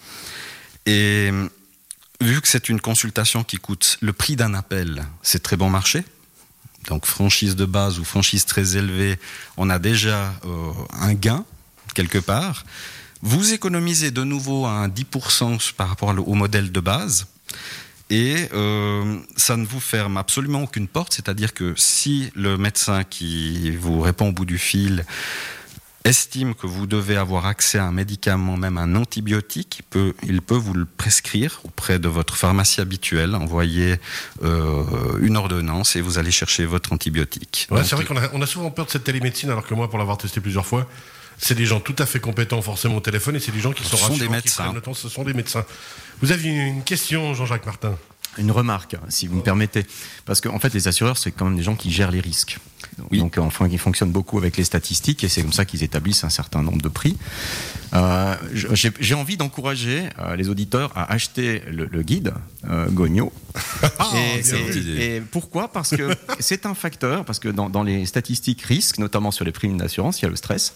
Et 0.86 1.30
vu 2.22 2.40
que 2.40 2.48
c'est 2.48 2.70
une 2.70 2.80
consultation 2.80 3.44
qui 3.44 3.58
coûte 3.58 3.98
le 4.00 4.14
prix 4.14 4.36
d'un 4.36 4.54
appel, 4.54 5.04
c'est 5.22 5.42
très 5.42 5.58
bon 5.58 5.68
marché. 5.68 6.02
Donc 6.88 7.04
franchise 7.04 7.56
de 7.56 7.64
base 7.66 7.98
ou 7.98 8.04
franchise 8.04 8.46
très 8.46 8.76
élevée, 8.76 9.18
on 9.58 9.68
a 9.68 9.78
déjà 9.78 10.32
euh, 10.46 10.70
un 10.98 11.12
gain 11.12 11.44
quelque 11.96 12.18
part. 12.18 12.64
Vous 13.22 13.54
économisez 13.54 14.10
de 14.10 14.22
nouveau 14.22 14.66
un 14.66 14.88
10% 14.88 15.72
par 15.72 15.88
rapport 15.88 16.14
au 16.14 16.34
modèle 16.34 16.70
de 16.70 16.80
base. 16.80 17.26
Et 18.08 18.48
euh, 18.52 19.18
ça 19.36 19.56
ne 19.56 19.66
vous 19.66 19.80
ferme 19.80 20.16
absolument 20.16 20.62
aucune 20.62 20.86
porte, 20.86 21.14
c'est-à-dire 21.14 21.52
que 21.54 21.74
si 21.76 22.30
le 22.36 22.56
médecin 22.56 23.02
qui 23.02 23.70
vous 23.72 24.00
répond 24.00 24.28
au 24.28 24.32
bout 24.32 24.44
du 24.44 24.58
fil 24.58 25.04
estime 26.06 26.54
que 26.54 26.66
vous 26.66 26.86
devez 26.86 27.16
avoir 27.16 27.46
accès 27.46 27.78
à 27.78 27.84
un 27.84 27.92
médicament, 27.92 28.56
même 28.56 28.78
un 28.78 28.94
antibiotique, 28.94 29.78
il 29.80 29.82
peut, 29.84 30.14
il 30.22 30.42
peut 30.42 30.56
vous 30.56 30.74
le 30.74 30.84
prescrire 30.84 31.60
auprès 31.64 31.98
de 31.98 32.08
votre 32.08 32.36
pharmacie 32.36 32.80
habituelle, 32.80 33.34
envoyer 33.34 33.96
euh, 34.42 34.84
une 35.20 35.36
ordonnance 35.36 35.96
et 35.96 36.00
vous 36.00 36.18
allez 36.18 36.30
chercher 36.30 36.64
votre 36.64 36.92
antibiotique. 36.92 37.66
Ouais, 37.70 37.84
c'est 37.84 37.96
vrai 37.96 38.04
qu'on 38.04 38.16
a, 38.16 38.28
on 38.32 38.42
a 38.42 38.46
souvent 38.46 38.70
peur 38.70 38.86
de 38.86 38.90
cette 38.90 39.04
télémédecine, 39.04 39.50
alors 39.50 39.66
que 39.66 39.74
moi, 39.74 39.88
pour 39.90 39.98
l'avoir 39.98 40.18
testé 40.18 40.40
plusieurs 40.40 40.66
fois, 40.66 40.88
c'est 41.38 41.54
des 41.54 41.66
gens 41.66 41.80
tout 41.80 41.96
à 41.98 42.06
fait 42.06 42.20
compétents 42.20 42.62
forcément 42.62 42.96
au 42.96 43.00
téléphone 43.00 43.36
et 43.36 43.40
c'est 43.40 43.52
des 43.52 43.60
gens 43.60 43.72
qui 43.72 43.84
sont, 43.84 43.96
sont 43.96 44.16
des 44.16 44.28
médecins. 44.28 44.72
ce 44.94 45.08
sont 45.08 45.24
des 45.24 45.34
médecins. 45.34 45.64
Vous 46.22 46.32
avez 46.32 46.48
une 46.48 46.82
question, 46.82 47.34
Jean-Jacques 47.34 47.66
Martin? 47.66 47.94
Une 48.38 48.50
remarque, 48.50 48.96
si 49.08 49.26
vous 49.26 49.36
me 49.36 49.42
permettez. 49.42 49.86
Parce 50.24 50.40
qu'en 50.40 50.54
en 50.54 50.58
fait, 50.58 50.74
les 50.74 50.88
assureurs, 50.88 51.18
c'est 51.18 51.30
quand 51.30 51.46
même 51.46 51.56
des 51.56 51.62
gens 51.62 51.76
qui 51.76 51.90
gèrent 51.90 52.10
les 52.10 52.20
risques. 52.20 52.58
Oui. 53.10 53.18
Donc, 53.18 53.38
enfin, 53.38 53.68
ils 53.70 53.78
fonctionnent 53.78 54.10
beaucoup 54.10 54.38
avec 54.38 54.56
les 54.56 54.64
statistiques 54.64 55.22
et 55.24 55.28
c'est 55.28 55.42
comme 55.42 55.52
ça 55.52 55.64
qu'ils 55.64 55.82
établissent 55.82 56.24
un 56.24 56.30
certain 56.30 56.62
nombre 56.62 56.80
de 56.80 56.88
prix. 56.88 57.16
Euh, 57.94 58.34
J'ai 58.52 59.14
envie 59.14 59.36
d'encourager 59.36 60.08
euh, 60.18 60.36
les 60.36 60.48
auditeurs 60.48 60.92
à 60.96 61.10
acheter 61.12 61.62
le, 61.70 61.86
le 61.86 62.02
guide 62.02 62.32
euh, 62.68 62.88
Gogno. 62.90 63.32
Ah, 63.98 64.10
et, 64.16 65.16
et, 65.16 65.20
pourquoi? 65.20 65.68
Parce 65.68 65.90
que 65.96 66.14
c'est 66.40 66.66
un 66.66 66.74
facteur, 66.74 67.24
parce 67.24 67.38
que 67.38 67.48
dans, 67.48 67.70
dans, 67.70 67.82
les 67.82 68.04
statistiques 68.04 68.62
risques, 68.62 68.98
notamment 68.98 69.30
sur 69.30 69.44
les 69.44 69.52
primes 69.52 69.78
d'assurance, 69.78 70.20
il 70.20 70.24
y 70.24 70.26
a 70.26 70.28
le 70.28 70.36
stress. 70.36 70.74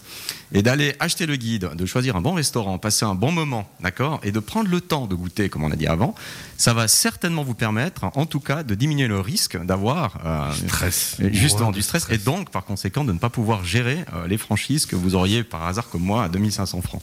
Et 0.53 0.63
d'aller 0.63 0.95
acheter 0.99 1.25
le 1.25 1.35
guide, 1.35 1.71
de 1.75 1.85
choisir 1.85 2.15
un 2.15 2.21
bon 2.21 2.33
restaurant, 2.33 2.77
passer 2.77 3.05
un 3.05 3.15
bon 3.15 3.31
moment, 3.31 3.69
d'accord 3.81 4.19
Et 4.23 4.31
de 4.31 4.39
prendre 4.39 4.69
le 4.69 4.81
temps 4.81 5.05
de 5.05 5.15
goûter, 5.15 5.49
comme 5.49 5.63
on 5.63 5.71
a 5.71 5.75
dit 5.75 5.87
avant, 5.87 6.15
ça 6.57 6.73
va 6.73 6.87
certainement 6.87 7.43
vous 7.43 7.50
permettre, 7.53 8.05
en 8.15 8.25
tout 8.25 8.39
cas, 8.39 8.63
de 8.63 8.75
diminuer 8.75 9.07
le 9.07 9.19
risque 9.19 9.57
d'avoir 9.63 10.19
euh, 10.25 10.51
stress. 10.67 11.17
justement 11.31 11.71
du 11.71 11.81
stress, 11.81 12.07
et 12.09 12.17
donc, 12.17 12.49
par 12.49 12.65
conséquent, 12.65 13.03
de 13.03 13.13
ne 13.13 13.19
pas 13.19 13.29
pouvoir 13.29 13.63
gérer 13.63 14.05
euh, 14.13 14.27
les 14.27 14.37
franchises 14.37 14.85
que 14.85 14.95
vous 14.95 15.15
auriez 15.15 15.43
par 15.43 15.63
hasard 15.63 15.89
comme 15.89 16.01
moi 16.01 16.23
à 16.23 16.29
2500 16.29 16.81
francs. 16.81 17.01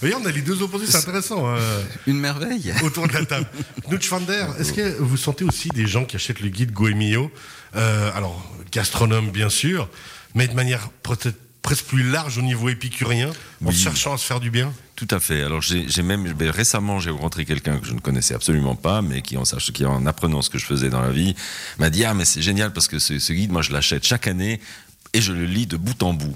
voyez, 0.00 0.14
on 0.14 0.24
a 0.24 0.30
les 0.30 0.42
deux 0.42 0.62
opposés, 0.62 0.86
c'est 0.86 0.98
intéressant. 0.98 1.44
Euh, 1.46 1.82
Une 2.06 2.18
merveille. 2.18 2.72
Autour 2.82 3.08
de 3.08 3.12
la 3.12 3.24
table. 3.24 3.46
Knut 3.88 4.02
est-ce 4.58 4.72
que 4.72 4.96
vous 4.98 5.16
sentez 5.16 5.44
aussi 5.44 5.68
des 5.70 5.86
gens 5.86 6.04
qui 6.04 6.16
achètent 6.16 6.40
le 6.40 6.48
guide 6.48 6.72
Goemio 6.72 7.30
euh, 7.76 8.10
Alors, 8.14 8.42
gastronome, 8.72 9.30
bien 9.30 9.48
sûr, 9.48 9.88
mais 10.34 10.48
de 10.48 10.54
manière 10.54 10.90
peut-être 11.02 11.38
presque 11.68 11.84
plus 11.84 12.02
large 12.02 12.38
au 12.38 12.42
niveau 12.42 12.70
épicurien, 12.70 13.28
en 13.62 13.68
Oui. 13.68 13.74
cherchant 13.76 14.14
à 14.14 14.16
se 14.16 14.24
faire 14.24 14.40
du 14.40 14.50
bien. 14.50 14.72
Tout 14.96 15.06
à 15.10 15.20
fait. 15.20 15.42
Alors 15.42 15.60
j'ai 15.60 16.02
même 16.02 16.32
ben, 16.32 16.48
récemment 16.48 16.98
j'ai 16.98 17.10
rencontré 17.10 17.44
quelqu'un 17.44 17.78
que 17.78 17.86
je 17.86 17.92
ne 17.92 18.00
connaissais 18.00 18.32
absolument 18.34 18.74
pas, 18.74 19.02
mais 19.02 19.20
qui 19.20 19.36
en 19.36 19.44
sache, 19.44 19.70
qui 19.72 19.84
en 19.84 20.06
apprenant 20.06 20.40
ce 20.40 20.48
que 20.48 20.56
je 20.58 20.64
faisais 20.64 20.88
dans 20.88 21.02
la 21.02 21.10
vie, 21.10 21.34
m'a 21.78 21.90
dit 21.90 22.06
ah 22.06 22.14
mais 22.14 22.24
c'est 22.24 22.40
génial 22.40 22.72
parce 22.72 22.88
que 22.88 22.98
ce, 22.98 23.18
ce 23.18 23.32
guide 23.34 23.52
moi 23.52 23.60
je 23.60 23.72
l'achète 23.72 24.02
chaque 24.06 24.26
année 24.26 24.60
et 25.12 25.20
je 25.20 25.32
le 25.34 25.44
lis 25.44 25.66
de 25.66 25.76
bout 25.76 26.02
en 26.02 26.14
bout. 26.14 26.34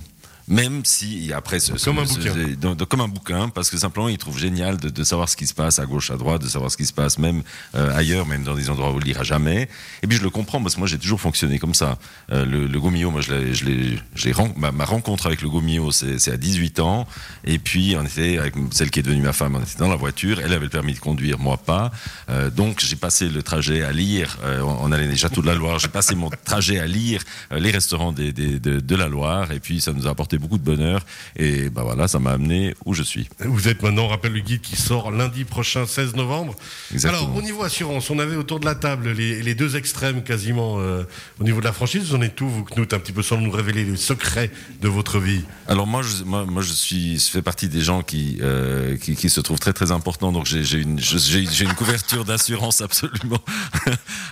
Même 0.49 0.85
si 0.85 1.33
après 1.33 1.61
ce, 1.61 1.77
ce- 1.79 1.85
Comme 1.85 1.99
un 2.01 2.05
bouquin. 2.05 2.35
ce- 2.35 2.55
donc- 2.57 2.77
donc 2.77 2.89
comme 2.89 3.01
un 3.01 3.09
bouquin 3.09 3.49
parce 3.49 3.71
que 3.71 3.77
simplement 3.77 4.09
il 4.09 4.19
trouve 4.19 4.39
génial 4.39 4.77
de, 4.77 4.89
de 4.89 5.05
savoir 5.05 5.29
ce 5.29 5.37
qui 5.37 5.47
se 5.47 5.55
passe 5.55 5.79
à 5.79 5.87
gauche 5.87 6.11
à 6.11 6.17
droite 6.17 6.43
de 6.43 6.49
savoir 6.49 6.71
ce 6.71 6.77
qui 6.77 6.85
se 6.85 6.93
passe 6.93 7.19
même 7.19 7.43
euh, 7.77 7.97
ailleurs 7.97 8.27
même 8.27 8.43
dans 8.43 8.55
des 8.55 8.69
endroits 8.69 8.91
où 8.91 8.95
on 8.95 8.99
le 8.99 9.05
lira 9.05 9.23
jamais. 9.23 9.69
Et 10.03 10.07
puis 10.07 10.17
je 10.19 10.23
le 10.23 10.31
comprends 10.31 10.61
parce 10.61 10.75
que 10.75 10.81
moi 10.81 10.89
j'ai 10.89 10.99
toujours 10.99 11.21
fonctionné 11.21 11.59
comme 11.59 11.75
ça. 11.75 11.97
Euh, 12.33 12.45
le, 12.45 12.67
le 12.67 12.81
Gomio 12.81 13.11
moi 13.11 13.21
je 13.21 14.33
ren- 14.33 14.53
ma, 14.57 14.73
ma 14.73 14.85
rencontre 14.85 15.27
avec 15.27 15.43
le 15.43 15.49
Gomio 15.49 15.91
c'est 15.93 16.31
à 16.33 16.37
18 16.37 16.81
ans. 16.81 17.07
Et 17.45 17.59
puis 17.59 17.95
on 17.99 18.05
était 18.05 18.39
avec 18.39 18.55
celle 18.73 18.91
qui 18.91 18.99
est 19.01 19.03
devenue 19.03 19.23
ma 19.23 19.33
femme 19.33 19.55
on 19.57 19.61
était 19.63 19.79
dans 19.79 19.89
la 19.89 19.97
voiture. 19.97 20.41
Elle 20.41 20.53
avait 20.53 20.65
le 20.65 20.71
permis 20.71 20.95
de 20.95 20.99
conduire 20.99 21.39
moi 21.39 21.57
pas. 21.57 21.91
Euh, 22.31 22.51
donc 22.51 22.81
j'ai 22.85 22.97
passé 22.97 23.29
le 23.29 23.43
trajet 23.43 23.83
à 23.83 23.93
lire 23.93 24.39
on, 24.45 24.77
on 24.89 24.93
allait 24.93 25.09
des 25.09 25.17
châteaux 25.17 25.43
de 25.43 25.47
la 25.47 25.55
Loire. 25.55 25.79
J'ai 25.79 25.89
passé 25.89 26.15
mon 26.15 26.31
trajet 26.45 26.79
à 26.79 26.87
lire 26.87 27.23
les 27.51 27.71
restaurants 27.71 28.13
des, 28.13 28.33
des- 28.33 28.59
de, 28.59 28.81
de 28.81 28.97
la 28.97 29.09
Loire. 29.09 29.53
Et 29.53 29.61
puis 29.61 29.81
ça 29.81 29.93
nous 29.93 30.07
a 30.07 30.11
apporté 30.11 30.39
beaucoup 30.43 30.59
de 30.59 30.65
bonheur 30.65 31.01
et 31.37 31.71
bah 31.71 31.83
voilà 31.85 32.09
ça 32.09 32.19
m'a 32.19 32.33
amené 32.33 32.75
où 32.85 32.95
je 32.95 33.03
suis 33.03 33.29
Vous 33.41 33.69
êtes 33.69 33.83
maintenant, 33.83 34.09
rappelle 34.09 34.33
le 34.33 34.41
guide 34.41 34.61
qui 34.61 34.77
sort 34.77 35.11
lundi 35.11 35.45
prochain, 35.45 35.87
16 35.87 36.17
novembre. 36.17 36.55
Exactement. 36.93 37.25
Alors, 37.25 37.37
au 37.37 37.43
niveau 37.43 37.63
assurance, 37.63 38.11
on 38.11 38.19
avait 38.19 38.37
autour 38.37 38.61
de 38.61 38.65
la 38.65 38.75
table 38.75 39.11
les, 39.11 39.43
les 39.43 39.55
deux 39.55 39.77
extrêmes 39.77 40.23
quasiment 40.23 40.77
euh, 40.79 41.05
au 41.41 41.45
niveau 41.45 41.61
de 41.61 41.65
la 41.65 41.73
franchise. 41.73 42.09
Vous 42.09 42.15
en 42.15 42.23
êtes 42.23 42.35
tout, 42.35 42.49
vous, 42.49 42.65
Knut, 42.65 42.93
un 42.93 42.99
petit 42.99 43.13
peu 43.13 43.23
sans 43.23 43.39
nous 43.39 43.51
révéler 43.51 43.85
les 43.85 43.97
secrets 43.97 44.51
de 44.81 44.89
votre 44.89 45.19
vie? 45.19 45.45
Alors 45.69 45.87
moi, 45.87 46.03
je, 46.03 46.25
moi, 46.25 46.45
moi, 46.45 46.63
je 46.63 46.73
suis, 46.73 47.19
je 47.19 47.31
fais 47.31 47.43
partie 47.43 47.69
des 47.69 47.81
gens 47.81 48.03
qui, 48.03 48.39
euh, 48.43 48.97
qui, 48.97 49.17
qui 49.17 49.31
se 49.31 49.41
trouvent 49.41 49.61
très 49.61 49.73
très 49.73 49.91
importants. 49.91 50.33
Donc 50.33 50.47
j'ai 50.47 50.79
une, 50.79 50.99
une 50.99 51.75
couverture 51.75 52.25
d'assurance 52.25 52.81
absolument 52.83 53.43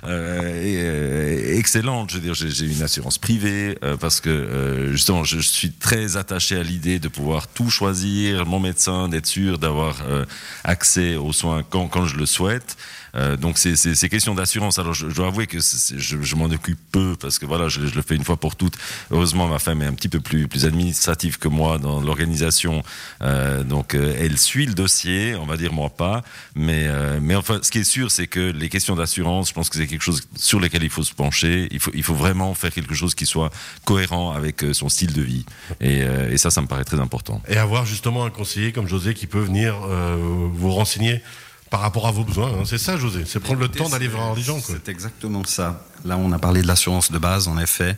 euh, 0.04 1.54
et, 1.54 1.58
excellente. 1.58 2.10
Je 2.10 2.16
veux 2.16 2.22
dire, 2.22 2.34
j'ai 2.34 2.66
une 2.66 2.82
assurance 2.82 3.18
privée 3.18 3.76
parce 4.00 4.20
que 4.20 4.90
justement, 4.92 5.24
je, 5.24 5.38
je 5.38 5.48
suis 5.48 5.72
très 5.72 5.89
attaché 5.92 6.56
à 6.56 6.62
l'idée 6.62 6.98
de 6.98 7.08
pouvoir 7.08 7.48
tout 7.48 7.68
choisir, 7.68 8.46
mon 8.46 8.60
médecin, 8.60 9.08
d'être 9.08 9.26
sûr 9.26 9.58
d'avoir 9.58 10.02
euh, 10.08 10.24
accès 10.62 11.16
aux 11.16 11.32
soins 11.32 11.64
quand 11.64 12.06
je 12.06 12.16
le 12.16 12.26
souhaite. 12.26 12.76
Euh, 13.14 13.36
donc 13.36 13.58
c'est 13.58 13.76
c'est 13.76 13.94
c'est 13.94 14.08
question 14.08 14.34
d'assurance. 14.34 14.78
Alors 14.78 14.94
je, 14.94 15.06
dois 15.06 15.28
avouer 15.28 15.46
que 15.46 15.58
je, 15.60 16.36
m'en 16.36 16.46
occupe 16.46 16.78
peu 16.92 17.16
parce 17.20 17.38
que 17.38 17.46
voilà, 17.46 17.68
je, 17.68 17.80
le 17.80 18.02
fais 18.02 18.16
une 18.16 18.24
fois 18.24 18.36
pour 18.36 18.56
toutes. 18.56 18.76
Heureusement, 19.10 19.48
ma 19.48 19.58
femme 19.58 19.82
est 19.82 19.86
un 19.86 19.92
petit 19.92 20.08
peu 20.08 20.20
plus 20.20 20.48
plus 20.48 20.64
administrative 20.66 21.38
que 21.38 21.48
moi 21.48 21.78
dans 21.78 22.00
l'organisation. 22.00 22.82
Euh, 23.22 23.62
donc 23.62 23.94
euh, 23.94 24.16
elle 24.18 24.38
suit 24.38 24.66
le 24.66 24.74
dossier, 24.74 25.34
on 25.34 25.46
va 25.46 25.56
dire 25.56 25.72
moi 25.72 25.90
pas. 25.90 26.22
Mais 26.54 26.88
mais 27.20 27.34
enfin, 27.34 27.60
ce 27.62 27.70
qui 27.70 27.78
est 27.78 27.84
sûr, 27.84 28.10
c'est 28.10 28.26
que 28.26 28.50
les 28.50 28.68
questions 28.68 28.96
d'assurance, 28.96 29.48
je 29.48 29.54
pense 29.54 29.68
que 29.68 29.76
c'est 29.76 29.86
quelque 29.86 30.02
chose 30.02 30.22
sur 30.36 30.60
lequel 30.60 30.82
il 30.82 30.90
faut 30.90 31.02
se 31.02 31.14
pencher. 31.14 31.68
Il 31.70 31.80
faut 31.80 31.90
il 31.94 32.02
faut 32.02 32.14
vraiment 32.14 32.54
faire 32.54 32.72
quelque 32.72 32.94
chose 32.94 33.14
qui 33.14 33.26
soit 33.26 33.50
cohérent 33.84 34.32
avec 34.32 34.64
son 34.72 34.88
style 34.88 35.12
de 35.12 35.22
vie. 35.22 35.44
Et, 35.80 36.00
ça, 36.36 36.50
ça 36.50 36.62
me 36.62 36.66
paraît 36.66 36.84
très 36.84 36.98
important. 36.98 37.42
Et 37.48 37.56
avoir 37.56 37.84
justement 37.84 38.24
un 38.24 38.30
conseiller 38.30 38.72
comme 38.72 38.86
José 38.86 39.12
qui 39.12 39.26
peut 39.26 39.40
venir 39.40 39.74
vous 39.76 40.72
renseigner 40.72 41.22
par 41.70 41.80
rapport 41.80 42.06
à 42.06 42.10
vos 42.10 42.24
besoins. 42.24 42.48
hein. 42.52 42.62
C'est 42.66 42.78
ça, 42.78 42.96
José. 42.96 43.22
C'est 43.26 43.40
prendre 43.40 43.60
le 43.60 43.68
temps 43.68 43.88
d'aller 43.88 44.08
voir 44.08 44.34
les 44.34 44.42
gens. 44.42 44.58
C'est 44.60 44.88
exactement 44.88 45.44
ça. 45.44 45.86
Là, 46.04 46.16
on 46.16 46.32
a 46.32 46.38
parlé 46.38 46.62
de 46.62 46.66
l'assurance 46.66 47.12
de 47.12 47.18
base, 47.18 47.46
en 47.48 47.58
effet, 47.58 47.96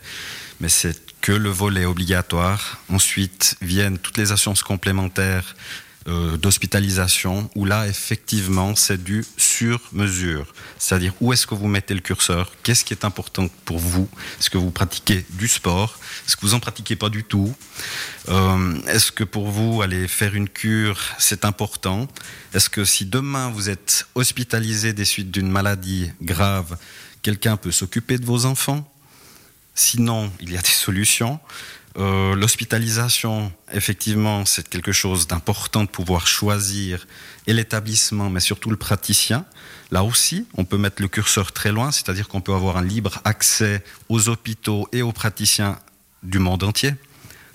mais 0.61 0.69
c'est 0.69 0.97
que 1.21 1.33
le 1.33 1.49
volet 1.51 1.85
obligatoire. 1.87 2.79
Ensuite 2.93 3.57
viennent 3.63 3.99
toutes 3.99 4.19
les 4.19 4.33
assurances 4.33 4.63
complémentaires 4.63 5.55
euh, 6.09 6.37
d'hospitalisation, 6.37 7.49
où 7.55 7.65
là, 7.65 7.87
effectivement, 7.87 8.75
c'est 8.75 9.03
du 9.03 9.25
sur 9.37 9.81
mesure. 9.93 10.53
C'est-à-dire, 10.79 11.15
où 11.21 11.33
est-ce 11.33 11.47
que 11.47 11.55
vous 11.55 11.69
mettez 11.69 11.95
le 11.95 12.01
curseur? 12.01 12.53
Qu'est-ce 12.63 12.85
qui 12.85 12.93
est 12.93 13.05
important 13.05 13.49
pour 13.65 13.79
vous? 13.79 14.09
Est-ce 14.39 14.51
que 14.51 14.59
vous 14.59 14.71
pratiquez 14.71 15.25
du 15.31 15.49
sport? 15.49 15.99
Est-ce 16.27 16.37
que 16.37 16.43
vous 16.43 16.55
en 16.55 16.61
pratiquez 16.61 16.97
pas 16.97 17.09
du 17.09 17.25
tout? 17.25 17.55
Euh, 18.29 18.81
Est-ce 18.87 19.13
que 19.13 19.25
pour 19.25 19.51
vous, 19.51 19.83
aller 19.83 20.09
faire 20.09 20.35
une 20.35 20.49
cure, 20.49 21.01
c'est 21.19 21.45
important? 21.45 22.09
Est-ce 22.55 22.69
que 22.69 22.85
si 22.85 23.07
demain 23.07 23.51
vous 23.51 23.71
êtes 23.71 24.07
hospitalisé 24.15 24.93
des 24.93 25.05
suites 25.05 25.31
d'une 25.31 25.51
maladie 25.51 26.11
grave, 26.21 26.77
quelqu'un 27.23 27.57
peut 27.57 27.73
s'occuper 27.73 28.19
de 28.19 28.27
vos 28.27 28.45
enfants? 28.45 28.89
Sinon, 29.75 30.31
il 30.41 30.53
y 30.53 30.57
a 30.57 30.61
des 30.61 30.69
solutions. 30.69 31.41
Euh, 31.99 32.35
L'hospitalisation, 32.35 33.53
effectivement, 33.73 34.45
c'est 34.47 34.69
quelque 34.69 34.93
chose 34.93 35.27
d'important 35.27 35.85
de 35.85 35.89
pouvoir 35.89 36.27
choisir 36.27 37.07
et 37.47 37.53
l'établissement, 37.53 38.31
mais 38.31 38.41
surtout 38.41 38.71
le 38.71 38.77
praticien. 38.77 39.45
Là 39.91 40.03
aussi, 40.05 40.47
on 40.55 40.65
peut 40.65 40.79
mettre 40.79 41.03
le 41.03 41.09
curseur 41.09 41.53
très 41.53 41.71
loin, 41.71 41.93
c'est-à-dire 41.93 42.29
qu'on 42.29 42.41
peut 42.41 42.55
avoir 42.55 42.77
un 42.79 42.85
libre 42.85 43.21
accès 43.25 43.85
aux 44.09 44.29
hôpitaux 44.29 44.89
et 44.93 45.03
aux 45.03 45.13
praticiens 45.13 45.79
du 46.23 46.39
monde 46.39 46.63
entier. 46.63 46.95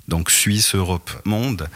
Donc 0.08 0.30
Suisse, 0.30 0.76
Europe, 0.76 1.10
monde. 1.26 1.68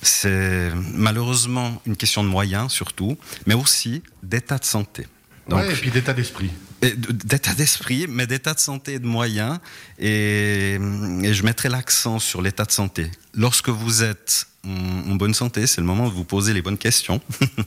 C'est 0.00 0.70
malheureusement 0.94 1.82
une 1.84 1.96
question 1.96 2.22
de 2.22 2.28
moyens 2.28 2.72
surtout, 2.72 3.18
mais 3.46 3.54
aussi 3.54 4.02
d'état 4.22 4.58
de 4.58 4.64
santé. 4.64 5.06
Donc, 5.48 5.60
Ouais, 5.60 5.72
et 5.72 5.76
puis 5.76 5.90
d'état 5.90 6.14
d'esprit. 6.14 6.50
D'état 6.80 7.54
d'esprit, 7.54 8.06
mais 8.08 8.26
d'état 8.26 8.54
de 8.54 8.60
santé 8.60 8.94
et 8.94 8.98
de 8.98 9.06
moyens. 9.06 9.58
Et, 9.98 10.74
et 11.22 11.34
je 11.34 11.42
mettrai 11.42 11.68
l'accent 11.68 12.18
sur 12.18 12.40
l'état 12.42 12.64
de 12.64 12.70
santé. 12.72 13.10
Lorsque 13.34 13.68
vous 13.68 14.02
êtes 14.02 14.46
en, 14.64 15.10
en 15.10 15.14
bonne 15.16 15.34
santé, 15.34 15.66
c'est 15.66 15.80
le 15.80 15.86
moment 15.86 16.08
de 16.08 16.14
vous 16.14 16.24
poser 16.24 16.52
les 16.54 16.62
bonnes 16.62 16.78
questions. 16.78 17.20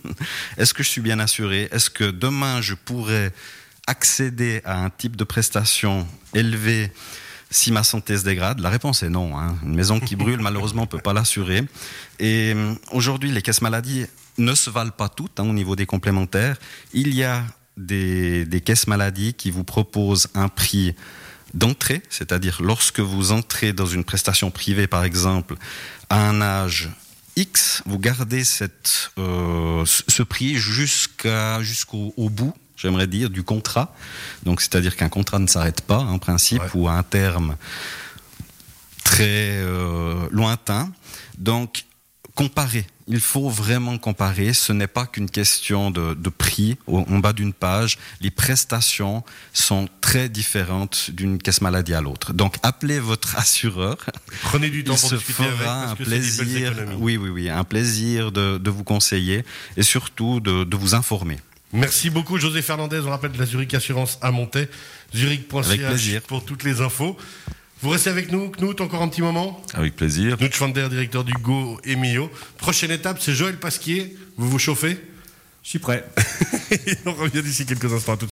Est-ce 0.57 0.73
que 0.73 0.83
je 0.83 0.89
suis 0.89 1.01
bien 1.01 1.19
assuré? 1.19 1.67
Est-ce 1.71 1.89
que 1.89 2.09
demain 2.09 2.61
je 2.61 2.73
pourrais 2.73 3.33
accéder 3.87 4.61
à 4.63 4.83
un 4.83 4.89
type 4.89 5.15
de 5.15 5.23
prestation 5.23 6.07
élevé 6.33 6.91
si 7.49 7.71
ma 7.71 7.83
santé 7.83 8.17
se 8.17 8.23
dégrade? 8.23 8.59
La 8.61 8.69
réponse 8.69 9.03
est 9.03 9.09
non. 9.09 9.37
hein. 9.37 9.57
Une 9.63 9.75
maison 9.75 9.99
qui 9.99 10.15
brûle, 10.15 10.39
malheureusement, 10.41 10.83
on 10.83 10.87
peut 10.87 10.99
pas 10.99 11.13
l'assurer. 11.13 11.63
Et 12.19 12.53
euh, 12.55 12.73
aujourd'hui, 12.91 13.31
les 13.31 13.41
caisses 13.41 13.61
maladies 13.61 14.05
ne 14.37 14.55
se 14.55 14.69
valent 14.69 14.91
pas 14.91 15.09
toutes 15.09 15.39
hein, 15.39 15.43
au 15.49 15.53
niveau 15.53 15.75
des 15.75 15.85
complémentaires. 15.85 16.55
Il 16.93 17.13
y 17.13 17.23
a 17.25 17.43
des, 17.85 18.45
des 18.45 18.61
caisses 18.61 18.87
maladies 18.87 19.33
qui 19.33 19.51
vous 19.51 19.63
proposent 19.63 20.27
un 20.35 20.47
prix 20.47 20.95
d'entrée, 21.53 22.01
c'est-à-dire 22.09 22.61
lorsque 22.61 22.99
vous 23.01 23.31
entrez 23.33 23.73
dans 23.73 23.85
une 23.85 24.03
prestation 24.05 24.51
privée, 24.51 24.87
par 24.87 25.03
exemple, 25.03 25.55
à 26.09 26.27
un 26.29 26.41
âge 26.41 26.89
X, 27.35 27.81
vous 27.85 27.99
gardez 27.99 28.43
cette, 28.43 29.11
euh, 29.17 29.83
ce 29.85 30.23
prix 30.23 30.55
jusqu'à 30.55 31.61
jusqu'au 31.61 32.13
au 32.17 32.29
bout, 32.29 32.53
j'aimerais 32.77 33.07
dire, 33.07 33.29
du 33.29 33.43
contrat. 33.43 33.93
Donc, 34.43 34.61
c'est-à-dire 34.61 34.95
qu'un 34.95 35.09
contrat 35.09 35.39
ne 35.39 35.47
s'arrête 35.47 35.81
pas, 35.81 35.99
en 35.99 36.19
principe, 36.19 36.61
Ouais. 36.61 36.69
ou 36.75 36.87
à 36.87 36.93
un 36.93 37.03
terme 37.03 37.55
très 39.03 39.57
euh, 39.57 40.27
lointain. 40.31 40.91
Donc, 41.37 41.85
comparer. 42.35 42.85
Il 43.11 43.19
faut 43.19 43.49
vraiment 43.49 43.97
comparer. 43.97 44.53
Ce 44.53 44.71
n'est 44.73 44.87
pas 44.87 45.05
qu'une 45.05 45.29
question 45.29 45.91
de, 45.91 46.13
de 46.13 46.29
prix 46.29 46.77
au- 46.87 46.99
en 46.99 47.19
bas 47.19 47.33
d'une 47.33 47.51
page. 47.53 47.97
Les 48.21 48.31
prestations 48.31 49.23
sont 49.53 49.89
très 49.99 50.29
différentes 50.29 51.11
d'une 51.11 51.37
caisse 51.37 51.59
maladie 51.61 51.93
à 51.93 51.99
l'autre. 52.01 52.31
Donc, 52.33 52.55
appelez 52.63 52.99
votre 52.99 53.35
assureur. 53.43 53.97
Prenez 54.43 54.69
du 54.69 54.83
temps 54.83 54.95
Il 54.95 54.99
pour 55.01 55.09
se 55.09 55.15
discuter 55.15 55.43
fera 55.43 55.89
un 55.91 55.95
plaisir. 55.95 56.73
Oui, 56.97 57.17
oui, 57.17 57.29
oui, 57.29 57.49
un 57.49 57.63
plaisir 57.65 58.31
de, 58.31 58.57
de 58.57 58.69
vous 58.69 58.83
conseiller 58.85 59.43
et 59.77 59.83
surtout 59.83 60.39
de, 60.39 60.63
de 60.63 60.75
vous 60.77 60.95
informer. 60.95 61.37
Merci 61.73 62.09
beaucoup, 62.09 62.37
José 62.37 62.61
Fernandez. 62.61 62.99
On 63.05 63.09
rappelle 63.09 63.31
de 63.31 63.39
la 63.39 63.45
Zurich 63.45 63.73
Assurance 63.73 64.17
à 64.21 64.31
Montaix. 64.31 64.69
Avec 65.13 65.21
Zurich.ch 65.21 65.77
plaisir. 65.77 66.21
pour 66.23 66.43
toutes 66.45 66.63
les 66.63 66.81
infos. 66.81 67.17
Vous 67.81 67.89
restez 67.89 68.11
avec 68.11 68.31
nous, 68.31 68.49
Knut, 68.49 68.79
encore 68.79 69.01
un 69.01 69.07
petit 69.07 69.23
moment 69.23 69.59
Avec 69.73 69.95
plaisir. 69.95 70.37
Knut 70.37 70.53
Schwander, 70.53 70.87
directeur 70.87 71.23
du 71.23 71.33
Go 71.33 71.79
et 71.83 71.95
Mio. 71.95 72.29
Prochaine 72.59 72.91
étape, 72.91 73.17
c'est 73.19 73.33
Joël 73.33 73.57
Pasquier. 73.57 74.15
Vous 74.37 74.47
vous 74.47 74.59
chauffez? 74.59 74.99
Je 75.63 75.69
suis 75.69 75.79
prêt. 75.79 76.05
On 77.07 77.13
revient 77.13 77.41
d'ici 77.41 77.65
quelques 77.65 77.91
instants. 77.91 78.13
À 78.13 78.17
tout 78.17 78.27